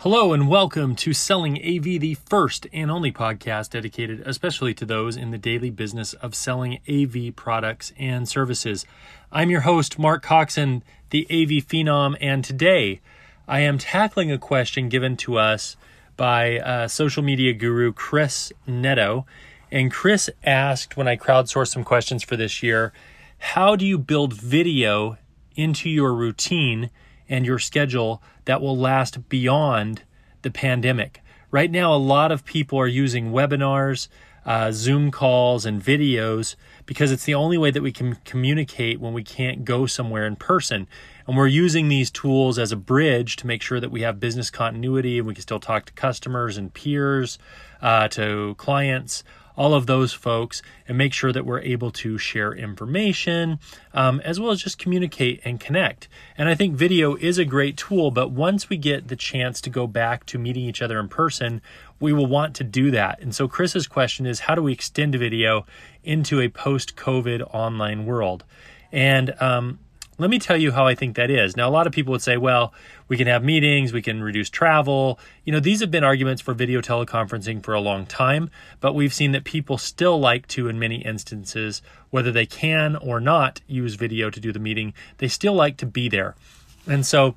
[0.00, 5.16] Hello and welcome to Selling AV, the first and only podcast dedicated especially to those
[5.16, 8.84] in the daily business of selling AV products and services.
[9.32, 13.00] I'm your host, Mark Coxon, the AV Phenom, and today
[13.48, 15.78] I am tackling a question given to us
[16.18, 19.24] by uh, social media guru Chris Neto.
[19.72, 22.92] And Chris asked when I crowdsourced some questions for this year,
[23.38, 25.16] how do you build video
[25.56, 26.90] into your routine
[27.28, 30.02] and your schedule that will last beyond
[30.42, 31.22] the pandemic.
[31.50, 34.08] Right now, a lot of people are using webinars,
[34.44, 36.54] uh, Zoom calls, and videos
[36.86, 40.36] because it's the only way that we can communicate when we can't go somewhere in
[40.36, 40.86] person.
[41.26, 44.50] And we're using these tools as a bridge to make sure that we have business
[44.50, 47.38] continuity and we can still talk to customers and peers,
[47.82, 49.24] uh, to clients,
[49.56, 53.58] all of those folks and make sure that we're able to share information
[53.94, 56.08] um, as well as just communicate and connect.
[56.36, 59.70] And I think video is a great tool, but once we get the chance to
[59.70, 61.62] go back to meeting each other in person,
[61.98, 63.20] we will want to do that.
[63.20, 65.66] And so Chris's question is how do we extend video
[66.04, 68.44] into a post COVID online world?
[68.92, 69.78] And um,
[70.18, 71.56] let me tell you how I think that is.
[71.56, 72.72] Now, a lot of people would say, well,
[73.08, 75.18] we can have meetings, we can reduce travel.
[75.44, 78.50] You know, these have been arguments for video teleconferencing for a long time,
[78.80, 83.20] but we've seen that people still like to, in many instances, whether they can or
[83.20, 86.34] not use video to do the meeting, they still like to be there.
[86.86, 87.34] And so,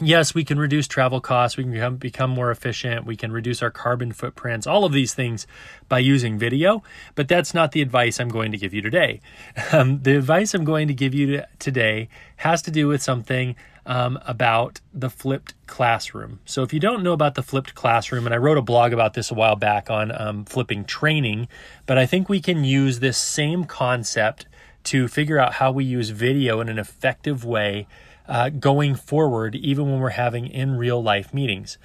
[0.00, 3.62] yes, we can reduce travel costs, we can become, become more efficient, we can reduce
[3.62, 5.46] our carbon footprints, all of these things
[5.88, 6.82] by using video,
[7.14, 9.20] but that's not the advice I'm going to give you today.
[9.72, 14.18] Um, the advice I'm going to give you today has to do with something um,
[14.26, 16.40] about the flipped classroom.
[16.44, 19.14] So, if you don't know about the flipped classroom, and I wrote a blog about
[19.14, 21.48] this a while back on um, flipping training,
[21.86, 24.46] but I think we can use this same concept
[24.84, 27.86] to figure out how we use video in an effective way
[28.28, 31.78] uh, going forward, even when we're having in real life meetings.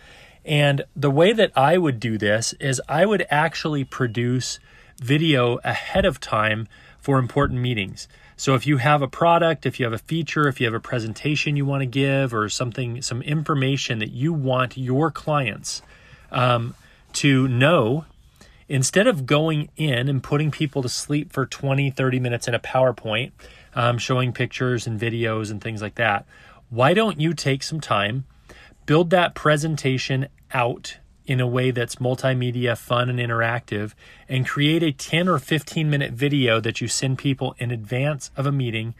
[0.45, 4.59] And the way that I would do this is I would actually produce
[4.97, 6.67] video ahead of time
[7.00, 8.07] for important meetings.
[8.38, 10.79] So if you have a product, if you have a feature, if you have a
[10.79, 15.81] presentation you want to give, or something, some information that you want your clients
[16.31, 16.75] um,
[17.13, 18.06] to know,
[18.69, 22.59] instead of going in and putting people to sleep for 20, 30 minutes in a
[22.59, 23.31] PowerPoint,
[23.73, 26.25] um, showing pictures and videos and things like that.
[26.69, 28.25] Why don't you take some time,
[28.85, 33.94] build that presentation out in a way that's multimedia, fun, and interactive,
[34.27, 38.45] and create a 10 or 15 minute video that you send people in advance of
[38.45, 38.95] a meeting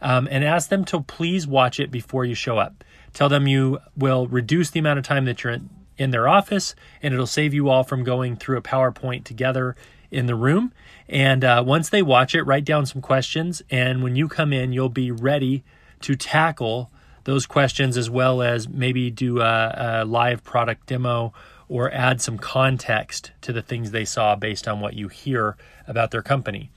[0.00, 2.84] um, and ask them to please watch it before you show up.
[3.12, 5.70] Tell them you will reduce the amount of time that you're in,
[6.02, 9.76] in their office and it'll save you all from going through a PowerPoint together
[10.10, 10.72] in the room.
[11.08, 13.62] And uh, once they watch it, write down some questions.
[13.70, 15.64] And when you come in, you'll be ready
[16.02, 16.90] to tackle
[17.24, 21.32] those questions as well as maybe do a, a live product demo
[21.68, 26.10] or add some context to the things they saw based on what you hear about
[26.10, 26.70] their company.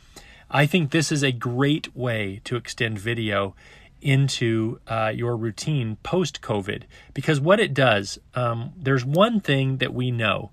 [0.50, 3.56] I think this is a great way to extend video
[4.06, 6.84] into uh, your routine post COVID
[7.16, 10.52] because what it does, um, there's one thing that we know,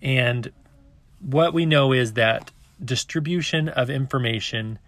[0.00, 0.52] and
[1.20, 4.78] what we know is that distribution of information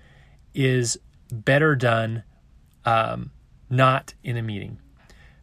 [0.55, 0.99] is
[1.33, 2.23] better done
[2.85, 3.33] um,
[3.69, 4.79] not in a meeting.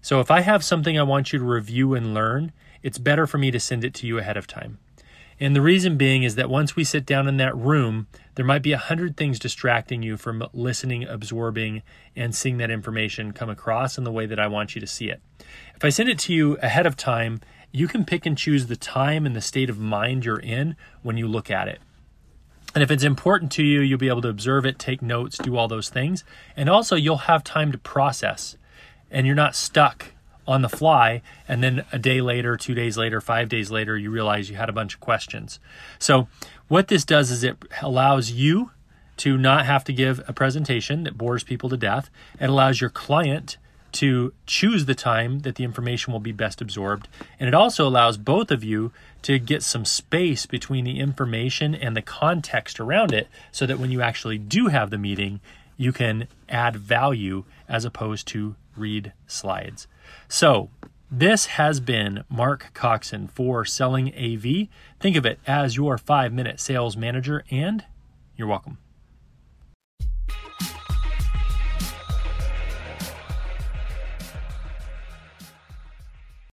[0.01, 3.37] So if I have something I want you to review and learn, it's better for
[3.37, 4.79] me to send it to you ahead of time.
[5.39, 8.61] And the reason being is that once we sit down in that room, there might
[8.61, 11.81] be a hundred things distracting you from listening, absorbing,
[12.15, 15.09] and seeing that information come across in the way that I want you to see
[15.09, 15.21] it.
[15.75, 17.41] If I send it to you ahead of time,
[17.71, 21.17] you can pick and choose the time and the state of mind you're in when
[21.17, 21.79] you look at it.
[22.75, 25.57] And if it's important to you, you'll be able to observe it, take notes, do
[25.57, 26.23] all those things.
[26.55, 28.57] And also, you'll have time to process
[29.11, 30.07] and you're not stuck
[30.47, 31.21] on the fly.
[31.47, 34.69] And then a day later, two days later, five days later, you realize you had
[34.69, 35.59] a bunch of questions.
[35.99, 36.27] So,
[36.67, 38.71] what this does is it allows you
[39.17, 42.09] to not have to give a presentation that bores people to death.
[42.39, 43.57] It allows your client
[43.93, 47.07] to choose the time that the information will be best absorbed.
[47.39, 48.91] And it also allows both of you
[49.21, 53.91] to get some space between the information and the context around it so that when
[53.91, 55.39] you actually do have the meeting,
[55.77, 59.87] you can add value as opposed to read slides.
[60.27, 60.69] So,
[61.11, 64.67] this has been Mark Coxon for Selling AV.
[64.99, 67.85] Think of it as your five minute sales manager, and
[68.35, 68.79] you're welcome.